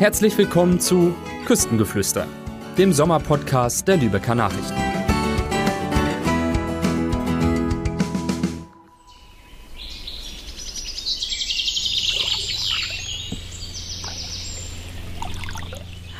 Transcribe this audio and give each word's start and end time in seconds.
Herzlich 0.00 0.38
willkommen 0.38 0.80
zu 0.80 1.14
Küstengeflüster, 1.44 2.26
dem 2.78 2.90
Sommerpodcast 2.90 3.86
der 3.86 3.98
Lübecker 3.98 4.34
Nachrichten. 4.34 4.74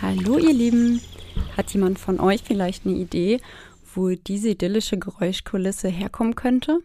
Hallo 0.03 0.37
ihr 0.37 0.53
Lieben, 0.53 1.01
hat 1.57 1.73
jemand 1.73 1.99
von 1.99 2.21
euch 2.21 2.43
vielleicht 2.43 2.85
eine 2.85 2.97
Idee, 2.97 3.41
wo 3.95 4.11
diese 4.11 4.51
idyllische 4.51 4.99
Geräuschkulisse 4.99 5.89
herkommen 5.89 6.35
könnte? 6.35 6.81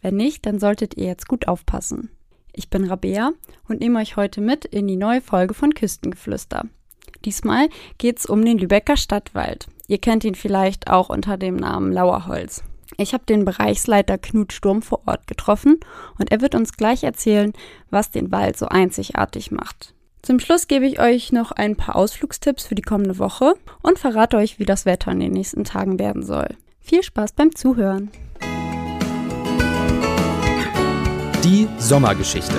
Wenn 0.00 0.14
nicht, 0.14 0.46
dann 0.46 0.60
solltet 0.60 0.96
ihr 0.96 1.06
jetzt 1.06 1.26
gut 1.26 1.48
aufpassen. 1.48 2.10
Ich 2.56 2.70
bin 2.70 2.84
Rabea 2.84 3.32
und 3.68 3.80
nehme 3.80 3.98
euch 3.98 4.16
heute 4.16 4.40
mit 4.40 4.64
in 4.64 4.86
die 4.86 4.96
neue 4.96 5.20
Folge 5.20 5.54
von 5.54 5.74
Küstengeflüster. 5.74 6.66
Diesmal 7.24 7.68
geht 7.98 8.20
es 8.20 8.26
um 8.26 8.44
den 8.44 8.58
Lübecker 8.58 8.96
Stadtwald. 8.96 9.66
Ihr 9.88 9.98
kennt 9.98 10.22
ihn 10.22 10.36
vielleicht 10.36 10.88
auch 10.88 11.08
unter 11.08 11.36
dem 11.36 11.56
Namen 11.56 11.92
Lauerholz. 11.92 12.62
Ich 12.96 13.12
habe 13.12 13.24
den 13.26 13.44
Bereichsleiter 13.44 14.18
Knut 14.18 14.52
Sturm 14.52 14.82
vor 14.82 15.02
Ort 15.06 15.26
getroffen 15.26 15.80
und 16.18 16.30
er 16.30 16.40
wird 16.40 16.54
uns 16.54 16.74
gleich 16.74 17.02
erzählen, 17.02 17.52
was 17.90 18.12
den 18.12 18.30
Wald 18.30 18.56
so 18.56 18.66
einzigartig 18.66 19.50
macht. 19.50 19.92
Zum 20.22 20.38
Schluss 20.38 20.68
gebe 20.68 20.86
ich 20.86 21.00
euch 21.00 21.32
noch 21.32 21.50
ein 21.50 21.74
paar 21.74 21.96
Ausflugstipps 21.96 22.66
für 22.66 22.76
die 22.76 22.82
kommende 22.82 23.18
Woche 23.18 23.54
und 23.82 23.98
verrate 23.98 24.36
euch, 24.36 24.60
wie 24.60 24.64
das 24.64 24.86
Wetter 24.86 25.10
in 25.10 25.20
den 25.20 25.32
nächsten 25.32 25.64
Tagen 25.64 25.98
werden 25.98 26.22
soll. 26.22 26.48
Viel 26.80 27.02
Spaß 27.02 27.32
beim 27.32 27.54
Zuhören! 27.54 28.10
Die 31.44 31.68
Sommergeschichte. 31.78 32.54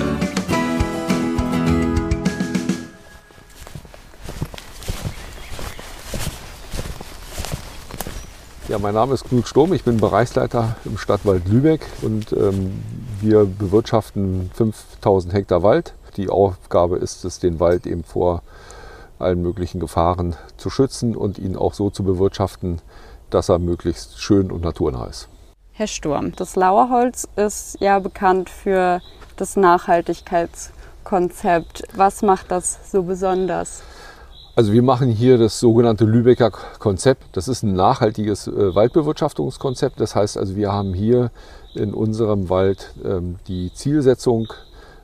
Ja, 8.68 8.78
mein 8.78 8.94
Name 8.94 9.14
ist 9.14 9.24
Knut 9.24 9.48
Sturm, 9.48 9.72
ich 9.72 9.82
bin 9.82 9.96
Bereichsleiter 9.96 10.76
im 10.84 10.98
Stadtwald 10.98 11.48
Lübeck 11.48 11.84
und 12.02 12.30
ähm, 12.30 12.80
wir 13.20 13.44
bewirtschaften 13.44 14.52
5000 14.54 15.34
Hektar 15.34 15.64
Wald. 15.64 15.94
Die 16.16 16.28
Aufgabe 16.28 16.98
ist 16.98 17.24
es, 17.24 17.40
den 17.40 17.58
Wald 17.58 17.88
eben 17.88 18.04
vor 18.04 18.44
allen 19.18 19.42
möglichen 19.42 19.80
Gefahren 19.80 20.36
zu 20.58 20.70
schützen 20.70 21.16
und 21.16 21.40
ihn 21.40 21.56
auch 21.56 21.74
so 21.74 21.90
zu 21.90 22.04
bewirtschaften, 22.04 22.80
dass 23.30 23.48
er 23.48 23.58
möglichst 23.58 24.20
schön 24.20 24.52
und 24.52 24.62
naturnah 24.62 25.06
ist. 25.06 25.28
Herr 25.78 25.88
Sturm, 25.88 26.32
das 26.34 26.56
Lauerholz 26.56 27.28
ist 27.36 27.76
ja 27.80 27.98
bekannt 27.98 28.48
für 28.48 29.02
das 29.36 29.56
Nachhaltigkeitskonzept. 29.56 31.82
Was 31.94 32.22
macht 32.22 32.50
das 32.50 32.90
so 32.90 33.02
besonders? 33.02 33.82
Also 34.54 34.72
wir 34.72 34.82
machen 34.82 35.10
hier 35.10 35.36
das 35.36 35.60
sogenannte 35.60 36.06
Lübecker 36.06 36.50
Konzept. 36.78 37.24
Das 37.32 37.46
ist 37.46 37.62
ein 37.62 37.74
nachhaltiges 37.74 38.46
äh, 38.46 38.74
Waldbewirtschaftungskonzept. 38.74 40.00
Das 40.00 40.16
heißt 40.16 40.38
also, 40.38 40.56
wir 40.56 40.72
haben 40.72 40.94
hier 40.94 41.30
in 41.74 41.92
unserem 41.92 42.48
Wald 42.48 42.94
ähm, 43.04 43.36
die 43.46 43.70
Zielsetzung 43.74 44.46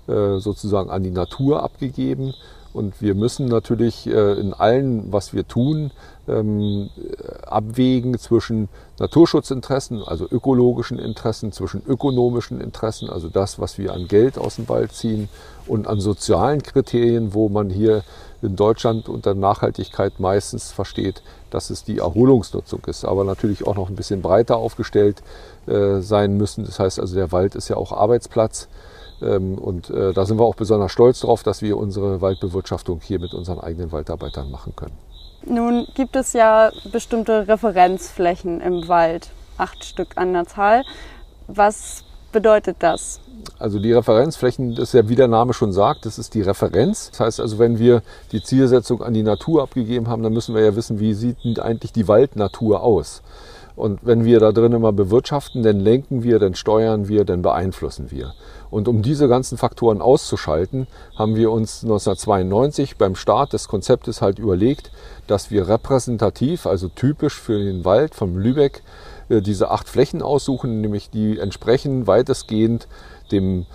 äh, 0.06 0.38
sozusagen 0.38 0.88
an 0.88 1.02
die 1.02 1.10
Natur 1.10 1.62
abgegeben. 1.62 2.32
Und 2.72 3.02
wir 3.02 3.14
müssen 3.14 3.46
natürlich 3.46 4.06
äh, 4.06 4.32
in 4.40 4.54
allem, 4.54 5.12
was 5.12 5.34
wir 5.34 5.46
tun, 5.46 5.90
ähm, 6.28 6.88
abwägen 7.46 8.18
zwischen 8.18 8.68
Naturschutzinteressen, 8.98 10.02
also 10.02 10.26
ökologischen 10.30 10.98
Interessen, 10.98 11.52
zwischen 11.52 11.82
ökonomischen 11.86 12.60
Interessen, 12.60 13.10
also 13.10 13.28
das, 13.28 13.58
was 13.58 13.76
wir 13.76 13.92
an 13.92 14.08
Geld 14.08 14.38
aus 14.38 14.56
dem 14.56 14.68
Wald 14.68 14.92
ziehen, 14.92 15.28
und 15.66 15.86
an 15.86 16.00
sozialen 16.00 16.62
Kriterien, 16.62 17.34
wo 17.34 17.48
man 17.48 17.70
hier 17.70 18.02
in 18.40 18.56
Deutschland 18.56 19.08
unter 19.08 19.34
Nachhaltigkeit 19.34 20.18
meistens 20.18 20.72
versteht, 20.72 21.22
dass 21.50 21.70
es 21.70 21.84
die 21.84 21.98
Erholungsnutzung 21.98 22.80
ist, 22.86 23.04
aber 23.04 23.24
natürlich 23.24 23.66
auch 23.66 23.76
noch 23.76 23.88
ein 23.88 23.94
bisschen 23.94 24.22
breiter 24.22 24.56
aufgestellt 24.56 25.22
äh, 25.66 26.00
sein 26.00 26.36
müssen. 26.36 26.64
Das 26.64 26.78
heißt 26.78 26.98
also, 26.98 27.14
der 27.14 27.30
Wald 27.30 27.54
ist 27.54 27.68
ja 27.68 27.76
auch 27.76 27.92
Arbeitsplatz. 27.92 28.68
Ähm, 29.22 29.58
und 29.58 29.90
äh, 29.90 30.12
da 30.12 30.24
sind 30.26 30.38
wir 30.38 30.44
auch 30.44 30.54
besonders 30.54 30.92
stolz 30.92 31.20
drauf, 31.20 31.42
dass 31.42 31.62
wir 31.62 31.76
unsere 31.76 32.20
Waldbewirtschaftung 32.20 33.00
hier 33.02 33.20
mit 33.20 33.34
unseren 33.34 33.60
eigenen 33.60 33.92
Waldarbeitern 33.92 34.50
machen 34.50 34.74
können. 34.76 34.96
Nun 35.44 35.86
gibt 35.94 36.14
es 36.16 36.32
ja 36.32 36.70
bestimmte 36.92 37.48
Referenzflächen 37.48 38.60
im 38.60 38.86
Wald, 38.88 39.30
acht 39.58 39.84
Stück 39.84 40.08
an 40.16 40.32
der 40.32 40.46
Zahl. 40.46 40.84
Was 41.48 42.04
bedeutet 42.30 42.76
das? 42.80 43.20
Also 43.58 43.78
die 43.78 43.92
Referenzflächen, 43.92 44.74
das 44.74 44.88
ist 44.88 44.94
ja 44.94 45.08
wie 45.08 45.16
der 45.16 45.28
Name 45.28 45.52
schon 45.52 45.72
sagt, 45.72 46.06
das 46.06 46.18
ist 46.18 46.34
die 46.34 46.42
Referenz. 46.42 47.10
Das 47.10 47.20
heißt 47.20 47.40
also, 47.40 47.58
wenn 47.58 47.78
wir 47.78 48.02
die 48.30 48.42
Zielsetzung 48.42 49.02
an 49.02 49.14
die 49.14 49.22
Natur 49.22 49.62
abgegeben 49.62 50.08
haben, 50.08 50.22
dann 50.22 50.32
müssen 50.32 50.54
wir 50.54 50.62
ja 50.62 50.76
wissen, 50.76 51.00
wie 51.00 51.14
sieht 51.14 51.44
denn 51.44 51.58
eigentlich 51.58 51.92
die 51.92 52.08
Waldnatur 52.08 52.82
aus. 52.82 53.22
Und 53.74 54.00
wenn 54.02 54.24
wir 54.24 54.40
da 54.40 54.52
drin 54.52 54.72
immer 54.72 54.92
bewirtschaften, 54.92 55.62
dann 55.62 55.80
lenken 55.80 56.22
wir, 56.22 56.38
dann 56.38 56.54
steuern 56.54 57.08
wir, 57.08 57.24
dann 57.24 57.42
beeinflussen 57.42 58.10
wir. 58.10 58.34
Und 58.70 58.88
um 58.88 59.02
diese 59.02 59.28
ganzen 59.28 59.58
Faktoren 59.58 60.00
auszuschalten, 60.00 60.86
haben 61.16 61.36
wir 61.36 61.50
uns 61.50 61.82
1992 61.82 62.96
beim 62.96 63.14
Start 63.14 63.52
des 63.52 63.68
Konzeptes 63.68 64.22
halt 64.22 64.38
überlegt, 64.38 64.90
dass 65.26 65.50
wir 65.50 65.68
repräsentativ, 65.68 66.66
also 66.66 66.88
typisch 66.88 67.38
für 67.38 67.58
den 67.58 67.84
Wald 67.84 68.14
von 68.14 68.34
Lübeck, 68.34 68.82
äh, 69.28 69.40
diese 69.40 69.70
acht 69.70 69.88
Flächen 69.88 70.22
aussuchen, 70.22 70.80
nämlich 70.80 71.10
die 71.10 71.38
entsprechen 71.38 72.06
weitestgehend 72.06 72.88
dem 73.30 73.66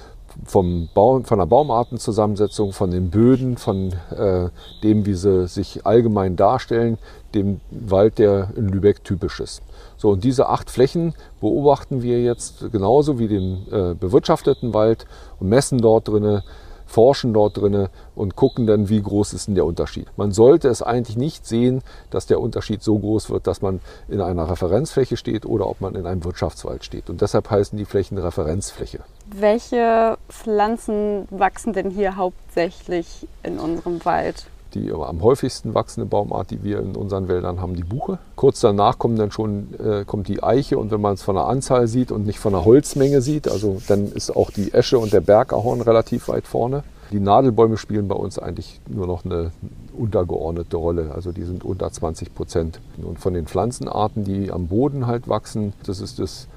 vom 0.46 0.90
Baum, 0.94 1.26
von 1.26 1.40
der 1.40 1.46
Baumartenzusammensetzung, 1.46 2.72
von 2.72 2.92
den 2.92 3.10
Böden, 3.10 3.58
von 3.58 3.94
äh, 4.12 4.50
dem, 4.84 5.06
wie 5.06 5.14
sie 5.14 5.48
sich 5.48 5.86
allgemein 5.86 6.36
darstellen, 6.36 6.98
dem 7.34 7.62
Wald, 7.72 8.18
der 8.18 8.50
in 8.56 8.70
Lübeck 8.70 9.04
typisch 9.04 9.40
ist. 9.40 9.62
So, 9.98 10.10
und 10.12 10.24
diese 10.24 10.50
acht 10.50 10.70
Flächen 10.70 11.14
beobachten 11.42 12.02
wir 12.02 12.22
jetzt 12.22 12.72
genauso 12.72 13.20
wie 13.20 13.28
den 13.28 13.68
äh, 13.72 13.94
bewirtschafteten 13.96 14.74
Wald 14.74 15.06
und 15.40 15.50
messen 15.50 15.80
dort 15.80 16.08
drinnen, 16.08 16.44
forschen 16.86 17.34
dort 17.34 17.58
drinnen 17.58 17.90
und 18.16 18.36
gucken 18.36 18.66
dann, 18.66 18.90
wie 18.90 19.02
groß 19.02 19.34
ist 19.34 19.48
denn 19.48 19.56
der 19.56 19.66
Unterschied. 19.66 20.08
Man 20.16 20.32
sollte 20.32 20.70
es 20.70 20.82
eigentlich 20.82 21.18
nicht 21.18 21.46
sehen, 21.46 21.82
dass 22.10 22.28
der 22.28 22.40
Unterschied 22.40 22.82
so 22.82 22.98
groß 22.98 23.30
wird, 23.30 23.46
dass 23.46 23.62
man 23.62 23.82
in 24.08 24.22
einer 24.22 24.50
Referenzfläche 24.50 25.18
steht 25.18 25.46
oder 25.46 25.68
ob 25.68 25.82
man 25.82 25.96
in 25.96 26.06
einem 26.06 26.24
Wirtschaftswald 26.24 26.86
steht. 26.86 27.10
Und 27.10 27.22
deshalb 27.22 27.50
heißen 27.50 27.78
die 27.78 27.86
Flächen 27.86 28.18
Referenzfläche. 28.18 29.00
Welche 29.30 30.18
Pflanzen 30.30 31.28
wachsen 31.30 31.74
denn 31.74 31.90
hier 31.90 32.16
hauptsächlich 32.16 33.28
in 33.44 33.60
unserem 33.60 34.04
Wald? 34.06 34.46
Die 34.74 34.92
am 34.92 35.22
häufigsten 35.22 35.74
wachsende 35.74 36.08
Baumart, 36.08 36.52
die 36.52 36.64
wir 36.64 36.80
in 36.80 36.96
unseren 36.96 37.28
Wäldern 37.28 37.60
haben, 37.60 37.76
die 37.76 37.84
Buche. 37.84 38.20
Kurz 38.36 38.60
danach 38.62 38.98
kommt 39.00 39.20
dann 39.20 39.32
schon 39.32 39.74
äh, 39.80 40.06
kommt 40.06 40.28
die 40.28 40.44
Eiche 40.44 40.78
und 40.78 40.92
wenn 40.92 41.02
man 41.02 41.16
es 41.16 41.24
von 41.24 41.36
der 41.36 41.46
Anzahl 41.46 41.88
sieht 41.88 42.12
und 42.12 42.26
nicht 42.26 42.40
von 42.40 42.54
der 42.54 42.66
Holzmenge 42.66 43.22
sieht, 43.22 43.48
also 43.48 43.82
dann 43.88 44.12
ist 44.12 44.36
auch 44.36 44.52
die 44.52 44.74
Esche 44.74 45.00
und 45.00 45.14
der 45.14 45.22
Bergahorn 45.22 45.82
relativ 45.82 46.28
weit 46.28 46.48
vorne. 46.48 46.84
Die 47.12 47.22
Nadelbäume 47.22 47.78
spielen 47.78 48.10
bei 48.10 48.16
uns 48.16 48.38
eigentlich 48.38 48.82
nur 48.88 49.08
noch 49.08 49.24
eine 49.24 49.52
untergeordnete 49.98 50.76
Rolle. 50.76 51.12
Also 51.16 51.32
die 51.32 51.44
sind 51.44 51.64
unter 51.64 51.90
20 51.90 52.36
Prozent. 52.36 52.82
Und 53.02 53.20
von 53.20 53.34
den 53.34 53.48
Pflanzenarten, 53.48 54.26
die 54.26 54.52
am 54.52 54.68
Boden 54.68 55.08
halt 55.08 55.30
wachsen, 55.30 55.72
das 55.86 56.02
ist 56.02 56.20
das 56.20 56.48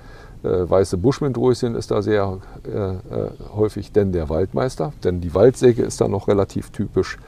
weiße 0.43 0.97
Buschmintdröschen 0.97 1.75
ist 1.75 1.91
da 1.91 2.03
sehr 2.03 2.39
äh, 2.65 2.71
äh, 2.71 3.31
häufig, 3.55 3.93
denn 3.93 4.13
der 4.13 4.29
Waldmeister. 4.29 4.93
Denn 5.05 5.21
die 5.21 5.35
Waldsäge 5.35 5.83
ist 5.83 6.01
da 6.01 6.09
noch 6.09 6.29
relativ 6.29 6.71
typisch. 6.71 7.19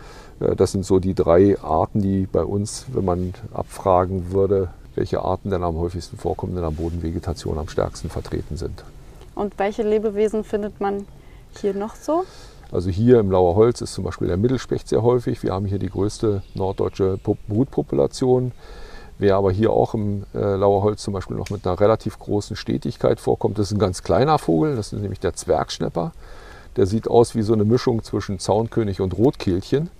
Äh, 0.40 0.56
das 0.56 0.72
sind 0.72 0.84
so 0.84 0.98
die 0.98 1.14
drei 1.14 1.58
Arten, 1.60 2.00
die 2.00 2.26
bei 2.26 2.44
uns, 2.44 2.86
wenn 2.92 3.04
man 3.04 3.34
abfragen 3.52 4.32
würde, 4.32 4.68
welche 4.94 5.20
Arten 5.20 5.50
denn 5.50 5.62
am 5.62 5.76
häufigsten 5.76 6.16
vorkommen, 6.16 6.56
in 6.56 6.62
der 6.62 6.70
Bodenvegetation 6.70 7.58
am 7.58 7.68
stärksten 7.68 8.10
vertreten 8.10 8.56
sind. 8.56 8.84
Und 9.34 9.58
welche 9.58 9.82
Lebewesen 9.82 10.44
findet 10.44 10.80
man 10.80 11.06
hier 11.60 11.74
noch 11.74 11.94
so? 11.94 12.24
Also 12.70 12.88
hier 12.88 13.20
im 13.20 13.30
Lauer 13.30 13.54
Holz 13.54 13.82
ist 13.82 13.92
zum 13.92 14.04
Beispiel 14.04 14.28
der 14.28 14.38
Mittelspecht 14.38 14.88
sehr 14.88 15.02
häufig. 15.02 15.42
Wir 15.42 15.52
haben 15.52 15.66
hier 15.66 15.78
die 15.78 15.90
größte 15.90 16.42
norddeutsche 16.54 17.19
Brutpopulation. 17.48 18.52
Wer 19.19 19.37
aber 19.37 19.53
hier 19.53 19.73
auch 19.73 19.94
im 19.94 20.25
äh, 20.35 20.38
Lauerholz 20.56 21.03
zum 21.03 21.14
Beispiel 21.14 21.37
noch 21.37 21.50
mit 21.50 21.67
einer 21.67 21.79
relativ 21.79 22.19
großen 22.19 22.56
Stetigkeit 22.56 23.20
vorkommt, 23.20 23.59
das 23.59 23.67
ist 23.67 23.76
ein 23.76 23.79
ganz 23.79 24.03
kleiner 24.03 24.38
Vogel, 24.38 24.76
das 24.76 24.93
ist 24.93 25.00
nämlich 25.00 25.20
der 25.20 25.35
Zwergschnepper. 25.35 26.12
Der 26.76 26.87
sieht 26.87 27.09
aus 27.09 27.35
wie 27.35 27.43
so 27.43 27.53
eine 27.53 27.64
Mischung 27.64 28.03
zwischen 28.03 28.38
Zaunkönig 28.38 29.00
und 29.00 29.17
Rotkehlchen. 29.17 29.91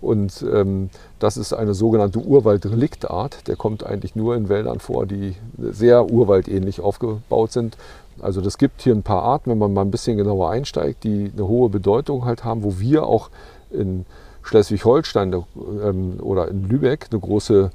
Und 0.00 0.42
ähm, 0.50 0.88
das 1.18 1.36
ist 1.36 1.52
eine 1.52 1.74
sogenannte 1.74 2.20
Urwaldreliktart. 2.20 3.48
Der 3.48 3.56
kommt 3.56 3.84
eigentlich 3.84 4.16
nur 4.16 4.34
in 4.34 4.48
Wäldern 4.48 4.80
vor, 4.80 5.04
die 5.04 5.36
sehr 5.58 6.10
urwaldähnlich 6.10 6.80
aufgebaut 6.80 7.52
sind. 7.52 7.76
Also 8.20 8.40
das 8.40 8.56
gibt 8.56 8.82
hier 8.82 8.94
ein 8.94 9.02
paar 9.02 9.22
Arten, 9.22 9.50
wenn 9.50 9.58
man 9.58 9.74
mal 9.74 9.82
ein 9.82 9.90
bisschen 9.90 10.16
genauer 10.16 10.50
einsteigt, 10.50 11.04
die 11.04 11.30
eine 11.32 11.46
hohe 11.46 11.68
Bedeutung 11.68 12.24
halt 12.24 12.44
haben, 12.44 12.62
wo 12.62 12.78
wir 12.78 13.06
auch 13.06 13.30
in 13.70 14.06
Schleswig-Holstein 14.42 15.34
ähm, 15.84 16.18
oder 16.20 16.48
in 16.48 16.68
Lübeck 16.68 17.08
eine 17.10 17.20
große 17.20 17.70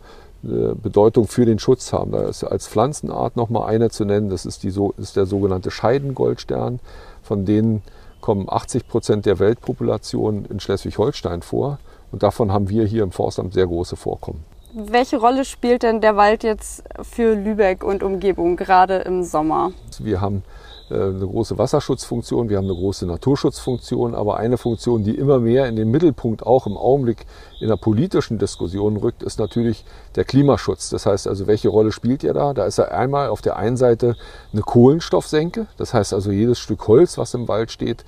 Bedeutung 0.46 1.28
für 1.28 1.46
den 1.46 1.60
Schutz 1.60 1.92
haben. 1.94 2.12
Da 2.12 2.28
ist 2.28 2.44
als 2.44 2.68
Pflanzenart 2.68 3.36
nochmal 3.36 3.70
eine 3.70 3.90
zu 3.90 4.06
nennen, 4.06 4.30
das 4.30 4.46
ist, 4.46 4.64
die, 4.64 4.74
ist 4.98 5.16
der 5.16 5.26
sogenannte 5.26 5.72
Scheidengoldstern. 5.72 6.80
Von 7.24 7.46
denen 7.46 7.82
kommen 8.22 8.48
80 8.50 8.88
Prozent 8.88 9.26
der 9.26 9.40
Weltpopulation 9.40 10.46
in 10.46 10.60
Schleswig-Holstein 10.60 11.42
vor. 11.42 11.80
Und 12.12 12.24
davon 12.24 12.52
haben 12.52 12.70
wir 12.70 12.86
hier 12.86 13.04
im 13.04 13.12
Forstamt 13.12 13.54
sehr 13.54 13.68
große 13.68 13.96
Vorkommen. 13.96 14.44
Welche 14.78 15.16
Rolle 15.16 15.46
spielt 15.46 15.84
denn 15.84 16.02
der 16.02 16.18
Wald 16.18 16.44
jetzt 16.44 16.84
für 17.02 17.34
Lübeck 17.34 17.82
und 17.82 18.04
Umgebung, 18.04 18.58
gerade 18.58 18.98
im 18.98 19.24
Sommer? 19.24 19.72
Wir 20.00 20.20
haben 20.20 20.44
äh, 20.90 20.96
eine 20.96 21.26
große 21.26 21.58
Wasserschutzfunktion, 21.58 22.50
wir 22.50 22.58
haben 22.58 22.66
eine 22.66 22.76
große 22.76 23.06
Naturschutzfunktion, 23.06 24.14
aber 24.14 24.36
eine 24.36 24.58
Funktion, 24.58 25.06
die 25.06 25.16
immer 25.16 25.40
mehr 25.40 25.68
in 25.68 25.78
den 25.78 25.92
Mittelpunkt 25.92 26.46
auch 26.46 26.68
im 26.68 26.76
Augenblick 26.76 27.26
in 27.62 27.70
der 27.70 27.78
politischen 27.78 28.38
Diskussion 28.38 28.98
rückt, 28.98 29.24
ist 29.24 29.40
natürlich 29.40 29.86
der 30.16 30.26
Klimaschutz. 30.26 30.90
Das 30.90 31.06
heißt 31.06 31.30
also, 31.30 31.48
welche 31.48 31.70
Rolle 31.70 31.94
spielt 31.94 32.22
ihr 32.26 32.34
da? 32.34 32.54
Da 32.54 32.66
ist 32.66 32.78
ja 32.78 32.90
einmal 32.90 33.30
auf 33.30 33.42
der 33.42 33.56
einen 33.56 33.78
Seite 33.78 34.18
eine 34.52 34.62
Kohlenstoffsenke, 34.62 35.68
das 35.78 35.94
heißt 35.94 36.14
also 36.14 36.32
jedes 36.32 36.60
Stück 36.60 36.86
Holz, 36.90 37.18
was 37.18 37.34
im 37.34 37.48
Wald 37.48 37.72
steht, 37.72 38.04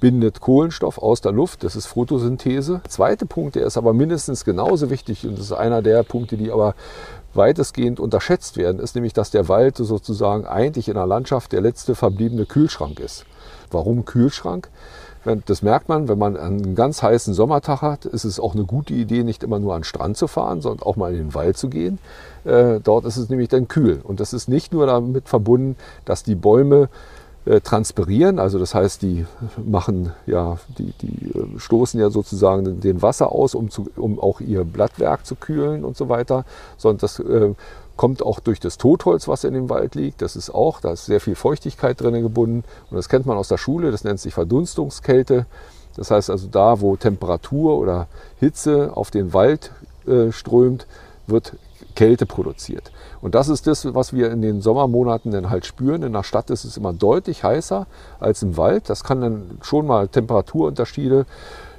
bindet 0.00 0.40
Kohlenstoff 0.40 0.98
aus 0.98 1.20
der 1.20 1.32
Luft. 1.32 1.64
Das 1.64 1.76
ist 1.76 1.86
Photosynthese. 1.86 2.80
Der 2.84 2.90
zweite 2.90 3.26
Punkt, 3.26 3.54
der 3.54 3.66
ist 3.66 3.76
aber 3.76 3.92
mindestens 3.92 4.44
genauso 4.44 4.90
wichtig 4.90 5.26
und 5.26 5.38
das 5.38 5.46
ist 5.46 5.52
einer 5.52 5.82
der 5.82 6.02
Punkte, 6.02 6.36
die 6.36 6.50
aber 6.50 6.74
weitestgehend 7.34 8.00
unterschätzt 8.00 8.56
werden, 8.56 8.80
ist 8.80 8.94
nämlich, 8.94 9.12
dass 9.12 9.30
der 9.30 9.48
Wald 9.48 9.76
sozusagen 9.76 10.46
eigentlich 10.46 10.88
in 10.88 10.94
der 10.94 11.06
Landschaft 11.06 11.52
der 11.52 11.60
letzte 11.60 11.94
verbliebene 11.94 12.46
Kühlschrank 12.46 12.98
ist. 12.98 13.26
Warum 13.70 14.04
Kühlschrank? 14.04 14.70
Das 15.44 15.60
merkt 15.60 15.88
man, 15.88 16.06
wenn 16.06 16.18
man 16.18 16.36
einen 16.36 16.76
ganz 16.76 17.02
heißen 17.02 17.34
Sommertag 17.34 17.82
hat, 17.82 18.04
ist 18.04 18.24
es 18.24 18.38
auch 18.38 18.54
eine 18.54 18.64
gute 18.64 18.94
Idee, 18.94 19.24
nicht 19.24 19.42
immer 19.42 19.58
nur 19.58 19.74
an 19.74 19.80
den 19.80 19.84
Strand 19.84 20.16
zu 20.16 20.28
fahren, 20.28 20.60
sondern 20.60 20.86
auch 20.86 20.94
mal 20.94 21.12
in 21.12 21.18
den 21.18 21.34
Wald 21.34 21.56
zu 21.56 21.68
gehen. 21.68 21.98
Äh, 22.44 22.78
dort 22.78 23.04
ist 23.06 23.16
es 23.16 23.28
nämlich 23.28 23.48
dann 23.48 23.66
kühl. 23.66 24.00
Und 24.04 24.20
das 24.20 24.32
ist 24.32 24.48
nicht 24.48 24.72
nur 24.72 24.86
damit 24.86 25.28
verbunden, 25.28 25.74
dass 26.04 26.22
die 26.22 26.36
Bäume 26.36 26.88
äh, 27.46 27.60
transpirieren. 27.60 28.38
Also 28.38 28.58
das 28.58 28.74
heißt, 28.74 29.02
die 29.02 29.24
machen 29.64 30.12
ja, 30.26 30.58
die, 30.78 30.92
die 31.00 31.38
äh, 31.38 31.58
stoßen 31.58 31.98
ja 32.00 32.10
sozusagen 32.10 32.80
den 32.80 33.02
Wasser 33.02 33.32
aus, 33.32 33.54
um, 33.54 33.70
zu, 33.70 33.86
um 33.96 34.18
auch 34.18 34.40
ihr 34.40 34.64
Blattwerk 34.64 35.24
zu 35.24 35.36
kühlen 35.36 35.84
und 35.84 35.96
so 35.96 36.08
weiter. 36.08 36.44
Sondern 36.76 36.98
das 36.98 37.20
äh, 37.20 37.54
kommt 37.96 38.22
auch 38.22 38.40
durch 38.40 38.60
das 38.60 38.78
Totholz, 38.78 39.28
was 39.28 39.44
in 39.44 39.54
dem 39.54 39.70
Wald 39.70 39.94
liegt. 39.94 40.22
Das 40.22 40.36
ist 40.36 40.50
auch, 40.50 40.80
da 40.80 40.90
ist 40.90 41.06
sehr 41.06 41.20
viel 41.20 41.36
Feuchtigkeit 41.36 42.00
drin 42.00 42.20
gebunden. 42.20 42.64
Und 42.90 42.96
das 42.96 43.08
kennt 43.08 43.26
man 43.26 43.38
aus 43.38 43.48
der 43.48 43.58
Schule, 43.58 43.90
das 43.90 44.04
nennt 44.04 44.20
sich 44.20 44.34
Verdunstungskälte. 44.34 45.46
Das 45.96 46.10
heißt 46.10 46.30
also 46.30 46.48
da, 46.48 46.80
wo 46.80 46.96
Temperatur 46.96 47.78
oder 47.78 48.06
Hitze 48.38 48.90
auf 48.94 49.10
den 49.10 49.32
Wald 49.32 49.70
äh, 50.06 50.30
strömt, 50.30 50.86
wird 51.26 51.54
Kälte 51.96 52.26
produziert. 52.26 52.92
Und 53.20 53.34
das 53.34 53.48
ist 53.48 53.66
das, 53.66 53.92
was 53.94 54.12
wir 54.12 54.30
in 54.30 54.42
den 54.42 54.60
Sommermonaten 54.60 55.32
dann 55.32 55.50
halt 55.50 55.66
spüren. 55.66 56.04
In 56.04 56.12
der 56.12 56.22
Stadt 56.22 56.50
ist 56.50 56.64
es 56.64 56.76
immer 56.76 56.92
deutlich 56.92 57.42
heißer 57.42 57.86
als 58.20 58.42
im 58.44 58.56
Wald. 58.56 58.88
Das 58.88 59.02
kann 59.02 59.20
dann 59.20 59.58
schon 59.62 59.86
mal 59.86 60.06
Temperaturunterschiede 60.06 61.26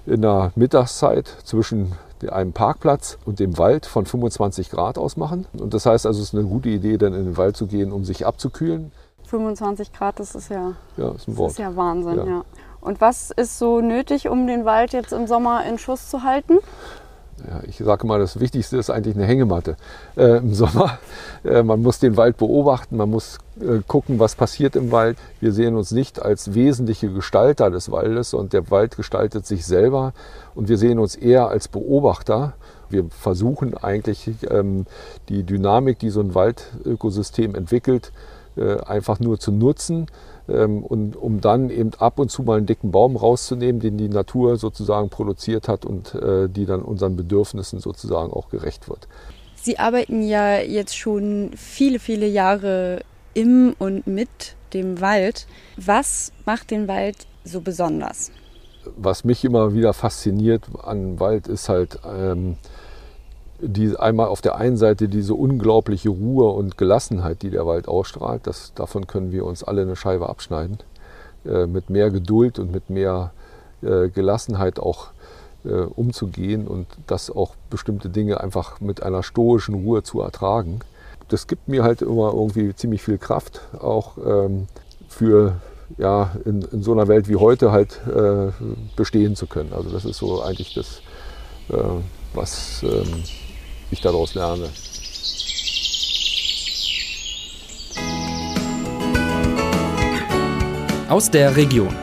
in 0.06 0.22
der 0.22 0.52
Mittagszeit 0.56 1.28
zwischen 1.44 1.94
einem 2.30 2.52
Parkplatz 2.52 3.18
und 3.26 3.40
dem 3.40 3.58
Wald 3.58 3.86
von 3.86 4.06
25 4.06 4.72
Grad 4.72 4.98
ausmachen. 4.98 5.46
Und 5.58 5.74
das 5.74 5.86
heißt 5.86 6.06
also, 6.06 6.20
es 6.20 6.30
ist 6.30 6.36
eine 6.36 6.48
gute 6.48 6.70
Idee, 6.70 6.98
dann 6.98 7.14
in 7.14 7.26
den 7.26 7.38
Wald 7.38 7.56
zu 7.56 7.68
gehen, 7.68 7.92
um 7.92 8.04
sich 8.04 8.26
abzukühlen. 8.26 8.92
25 9.28 9.94
Grad, 9.94 10.20
das 10.20 10.36
ist 10.36 10.50
ja, 10.50 10.74
ja, 10.96 11.12
ist, 11.12 11.38
Wort. 11.38 11.52
ist 11.52 11.60
ja 11.60 11.76
Wahnsinn. 11.76 12.18
Ja. 12.18 12.26
ja. 12.26 12.46
Und 12.82 13.02
was 13.02 13.32
ist 13.32 13.60
so 13.60 13.82
nötig, 13.82 14.30
um 14.30 14.48
den 14.48 14.66
Wald 14.66 14.94
jetzt 14.94 15.12
im 15.12 15.28
Sommer 15.28 15.66
in 15.66 15.78
Schuss 15.78 16.10
zu 16.10 16.24
halten? 16.24 16.60
Ja, 17.46 17.62
ich 17.68 17.78
sage 17.78 18.08
mal, 18.08 18.20
das 18.20 18.40
Wichtigste 18.40 18.78
ist 18.78 18.90
eigentlich 18.90 19.16
eine 19.16 19.26
Hängematte 19.26 19.78
äh, 20.16 20.38
im 20.38 20.54
Sommer. 20.54 21.00
Äh, 21.44 21.62
man 21.64 21.82
muss 21.82 22.00
den 22.00 22.18
Wald 22.18 22.38
beobachten, 22.38 22.98
man 22.98 23.10
muss 23.10 23.38
äh, 23.60 23.82
gucken, 23.88 24.20
was 24.20 24.36
passiert 24.36 24.76
im 24.76 24.92
Wald. 24.92 25.18
Wir 25.40 25.52
sehen 25.52 25.76
uns 25.76 25.92
nicht 25.92 26.22
als 26.22 26.56
wesentliche 26.56 27.12
Gestalter 27.12 27.70
des 27.70 27.92
Waldes 27.92 28.34
und 28.34 28.54
der 28.54 28.72
Wald 28.72 28.98
gestaltet 28.98 29.46
sich 29.46 29.66
selber 29.66 30.14
und 30.56 30.68
wir 30.68 30.78
sehen 30.78 31.00
uns 31.00 31.16
eher 31.16 31.48
als 31.48 31.68
Beobachter. 31.68 32.54
Wir 32.90 33.06
versuchen 33.10 33.78
eigentlich 33.78 34.30
ähm, 34.50 34.86
die 35.30 35.44
Dynamik, 35.44 36.00
die 36.00 36.10
so 36.10 36.22
ein 36.22 36.34
Waldökosystem 36.34 37.54
entwickelt, 37.54 38.12
äh, 38.56 38.80
einfach 38.82 39.20
nur 39.20 39.40
zu 39.40 39.52
nutzen 39.52 40.08
und 40.84 41.16
um 41.16 41.42
dann 41.42 41.70
eben 41.70 41.92
ab 41.98 42.20
und 42.20 42.32
zu 42.32 42.44
mal 42.44 42.58
einen 42.58 42.66
dicken 42.66 42.92
Baum 42.92 43.16
rauszunehmen, 43.16 43.82
den 43.82 43.98
die 43.98 44.10
Natur 44.10 44.58
sozusagen 44.58 45.10
produziert 45.10 45.68
hat 45.68 45.86
und 45.86 46.16
äh, 46.16 46.48
die 46.48 46.66
dann 46.66 46.82
unseren 46.82 47.16
Bedürfnissen 47.16 47.80
sozusagen 47.80 48.32
auch 48.32 48.50
gerecht 48.50 48.90
wird. 48.90 49.08
Sie 49.56 49.80
arbeiten 49.80 50.22
ja 50.22 50.60
jetzt 50.60 50.98
schon 50.98 51.52
viele, 51.56 52.00
viele 52.00 52.28
Jahre 52.28 53.02
im 53.34 53.76
und 53.80 54.08
mit 54.08 54.56
dem 54.74 55.02
Wald. 55.02 55.48
Was 55.76 56.32
macht 56.46 56.72
den 56.72 56.88
Wald 56.88 57.28
so 57.44 57.62
besonders? 57.62 58.32
Was 58.96 59.24
mich 59.24 59.44
immer 59.44 59.74
wieder 59.74 59.94
fasziniert 59.94 60.64
an 60.84 61.20
Wald 61.20 61.48
ist 61.48 61.68
halt 61.68 62.00
ähm, 62.06 62.58
die 63.60 63.96
einmal 63.98 64.28
auf 64.28 64.42
der 64.42 64.56
einen 64.56 64.78
Seite 64.78 65.10
diese 65.10 65.34
unglaubliche 65.34 66.10
Ruhe 66.10 66.50
und 66.52 66.78
Gelassenheit, 66.78 67.42
die 67.42 67.50
der 67.50 67.66
Wald 67.66 67.88
ausstrahlt, 67.88 68.46
das, 68.46 68.74
davon 68.76 69.08
können 69.08 69.32
wir 69.32 69.46
uns 69.46 69.64
alle 69.64 69.82
eine 69.82 69.96
Scheibe 69.96 70.30
abschneiden. 70.30 70.78
Äh, 71.48 71.68
mit 71.68 71.90
mehr 71.90 72.10
Geduld 72.10 72.60
und 72.60 72.72
mit 72.72 72.90
mehr 72.90 73.32
äh, 73.82 74.10
Gelassenheit 74.10 74.80
auch 74.80 75.08
äh, 75.64 75.70
umzugehen 75.70 76.68
und 76.68 76.88
das 77.08 77.30
auch 77.30 77.56
bestimmte 77.70 78.10
Dinge 78.10 78.42
einfach 78.42 78.82
mit 78.82 79.04
einer 79.04 79.24
stoischen 79.24 79.76
Ruhe 79.76 80.04
zu 80.04 80.22
ertragen. 80.22 80.80
Das 81.30 81.48
gibt 81.48 81.68
mir 81.68 81.84
halt 81.84 82.02
immer 82.02 82.34
irgendwie 82.34 82.76
ziemlich 82.76 83.02
viel 83.02 83.18
Kraft, 83.18 83.62
auch 83.80 84.18
ähm, 84.18 84.68
für 85.08 85.58
ja, 85.98 86.32
in, 86.44 86.64
in, 86.64 86.84
so 86.84 86.92
einer 86.92 87.08
Welt 87.08 87.30
wie 87.30 87.38
heute 87.38 87.72
halt 87.72 88.02
äh, 88.08 88.52
bestehen 88.96 89.36
zu 89.36 89.48
können. 89.48 89.72
Also 89.74 89.90
das 89.90 90.06
ist 90.06 90.18
so 90.18 90.42
eigentlich 90.42 90.74
das, 90.74 91.02
äh, 91.70 92.02
was 92.34 92.84
ähm, 92.84 93.24
ich 93.92 94.02
daraus 94.02 94.36
lerne. 94.36 94.70
Aus 101.10 101.32
der 101.32 101.56
Region. 101.56 101.96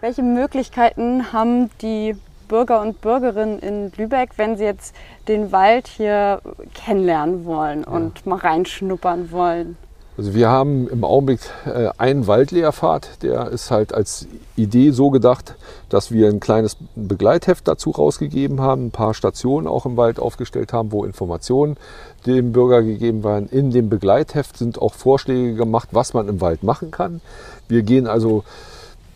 Welche 0.00 0.22
Möglichkeiten 0.22 1.32
haben 1.32 1.70
die 1.80 2.14
Bürger 2.46 2.80
und 2.80 3.00
Bürgerinnen 3.00 3.58
in 3.58 3.92
Lübeck, 3.96 4.30
wenn 4.36 4.56
sie 4.56 4.64
jetzt 4.64 4.94
den 5.28 5.52
Wald 5.52 5.86
hier 5.86 6.40
kennenlernen 6.74 7.44
wollen 7.44 7.84
und 7.84 8.18
ja. 8.18 8.30
mal 8.30 8.38
reinschnuppern 8.38 9.30
wollen? 9.30 9.76
Also 10.18 10.34
wir 10.34 10.48
haben 10.48 10.88
im 10.88 11.04
Augenblick 11.04 11.38
äh, 11.64 11.90
einen 11.96 12.26
Waldlehrpfad, 12.26 13.22
der 13.22 13.50
ist 13.50 13.70
halt 13.70 13.94
als 13.94 14.26
Idee 14.56 14.90
so 14.90 15.10
gedacht, 15.10 15.54
dass 15.90 16.10
wir 16.10 16.28
ein 16.28 16.40
kleines 16.40 16.76
Begleitheft 16.96 17.68
dazu 17.68 17.90
rausgegeben 17.90 18.60
haben, 18.60 18.86
ein 18.86 18.90
paar 18.90 19.14
Stationen 19.14 19.68
auch 19.68 19.86
im 19.86 19.96
Wald 19.96 20.18
aufgestellt 20.18 20.72
haben, 20.72 20.90
wo 20.90 21.04
Informationen 21.04 21.76
dem 22.26 22.50
Bürger 22.50 22.82
gegeben 22.82 23.22
werden. 23.22 23.48
In 23.48 23.70
dem 23.70 23.88
Begleitheft 23.88 24.56
sind 24.56 24.82
auch 24.82 24.94
Vorschläge 24.94 25.54
gemacht, 25.54 25.90
was 25.92 26.14
man 26.14 26.26
im 26.26 26.40
Wald 26.40 26.64
machen 26.64 26.90
kann. 26.90 27.20
Wir 27.68 27.82
gehen 27.82 28.08
also 28.08 28.42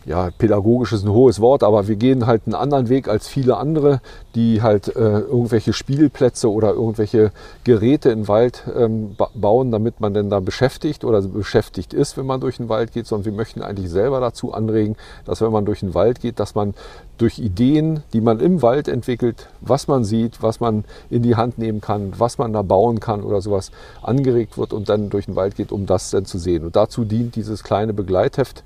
ja, 0.05 0.29
pädagogisch 0.37 0.91
ist 0.91 1.05
ein 1.05 1.11
hohes 1.11 1.39
Wort, 1.39 1.63
aber 1.63 1.87
wir 1.87 1.95
gehen 1.95 2.25
halt 2.25 2.43
einen 2.45 2.55
anderen 2.55 2.89
Weg 2.89 3.07
als 3.07 3.27
viele 3.27 3.57
andere, 3.57 4.01
die 4.35 4.61
halt 4.61 4.95
äh, 4.95 5.19
irgendwelche 5.19 5.73
Spielplätze 5.73 6.51
oder 6.51 6.73
irgendwelche 6.73 7.31
Geräte 7.63 8.09
im 8.09 8.27
Wald 8.27 8.63
ähm, 8.75 9.15
bauen, 9.33 9.71
damit 9.71 10.01
man 10.01 10.13
denn 10.13 10.29
da 10.29 10.39
beschäftigt 10.39 11.05
oder 11.05 11.21
beschäftigt 11.21 11.93
ist, 11.93 12.17
wenn 12.17 12.25
man 12.25 12.41
durch 12.41 12.57
den 12.57 12.69
Wald 12.69 12.91
geht, 12.91 13.07
sondern 13.07 13.25
wir 13.25 13.31
möchten 13.33 13.61
eigentlich 13.61 13.89
selber 13.89 14.19
dazu 14.19 14.53
anregen, 14.53 14.97
dass 15.25 15.41
wenn 15.41 15.51
man 15.51 15.65
durch 15.65 15.79
den 15.79 15.93
Wald 15.93 16.19
geht, 16.19 16.39
dass 16.39 16.55
man 16.55 16.73
durch 17.17 17.39
Ideen, 17.39 18.03
die 18.11 18.21
man 18.21 18.39
im 18.39 18.61
Wald 18.61 18.87
entwickelt, 18.87 19.47
was 19.61 19.87
man 19.87 20.03
sieht, 20.03 20.41
was 20.41 20.59
man 20.59 20.83
in 21.09 21.21
die 21.21 21.35
Hand 21.35 21.57
nehmen 21.57 21.79
kann, 21.79 22.13
was 22.17 22.37
man 22.37 22.51
da 22.51 22.63
bauen 22.63 22.99
kann 22.99 23.23
oder 23.23 23.39
sowas, 23.39 23.71
angeregt 24.01 24.57
wird 24.57 24.73
und 24.73 24.89
dann 24.89 25.09
durch 25.09 25.25
den 25.25 25.35
Wald 25.35 25.55
geht, 25.55 25.71
um 25.71 25.85
das 25.85 26.09
dann 26.09 26.25
zu 26.25 26.39
sehen. 26.39 26.65
Und 26.65 26.75
dazu 26.75 27.05
dient 27.05 27.35
dieses 27.35 27.63
kleine 27.63 27.93
Begleitheft, 27.93 28.63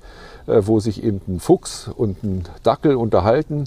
wo 0.48 0.80
sich 0.80 1.02
eben 1.04 1.20
ein 1.28 1.40
Fuchs 1.40 1.90
und 1.94 2.22
ein 2.22 2.44
Dackel 2.62 2.96
unterhalten. 2.96 3.64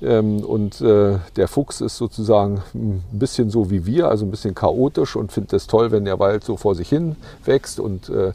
Ähm, 0.00 0.44
und 0.44 0.80
äh, 0.80 1.18
der 1.36 1.48
Fuchs 1.48 1.80
ist 1.80 1.96
sozusagen 1.96 2.62
ein 2.74 3.02
bisschen 3.10 3.50
so 3.50 3.70
wie 3.70 3.84
wir, 3.84 4.08
also 4.08 4.24
ein 4.24 4.30
bisschen 4.30 4.54
chaotisch 4.54 5.16
und 5.16 5.32
findet 5.32 5.54
es 5.54 5.66
toll, 5.66 5.90
wenn 5.90 6.04
der 6.04 6.18
Wald 6.18 6.44
so 6.44 6.56
vor 6.56 6.74
sich 6.74 6.88
hin 6.88 7.16
wächst 7.44 7.80
und 7.80 8.08
äh, 8.08 8.32